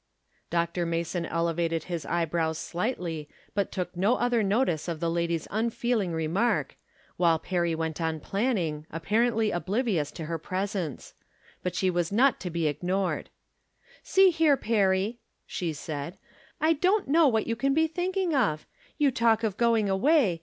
Dr. 0.49 0.83
Mason 0.87 1.27
elevated 1.27 1.83
his 1.83 2.07
eyebrows 2.07 2.57
slightly, 2.57 3.29
but 3.53 3.71
took 3.71 3.95
no 3.95 4.15
other 4.15 4.41
notice 4.41 4.87
of 4.87 4.99
the 4.99 5.11
lady's 5.11 5.47
unfeeling 5.51 6.11
re 6.11 6.27
mark, 6.27 6.75
whUe 7.19 7.39
Perry 7.43 7.75
went 7.75 8.01
on 8.01 8.19
planning, 8.19 8.87
apparently 8.89 9.51
oblivious 9.51 10.11
of 10.19 10.25
her 10.25 10.39
presence. 10.39 11.13
But 11.61 11.75
she 11.75 11.91
was 11.91 12.11
not 12.11 12.39
to 12.39 12.49
be 12.49 12.65
ignored." 12.67 13.29
See 14.13 14.31
here. 14.31 14.57
Perry!" 14.57 15.19
she 15.55 15.71
said," 15.71 16.17
I 16.69 16.73
don't 16.73 17.07
know 17.07 17.27
what 17.27 17.45
you 17.45 17.55
can 17.55 17.75
be 17.75 17.85
thinking 17.85 18.33
of! 18.33 18.65
You 18.97 19.11
talk 19.11 19.43
of 19.43 19.55
going 19.55 19.87
away. 19.87 20.39